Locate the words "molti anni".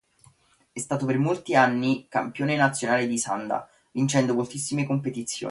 1.19-2.07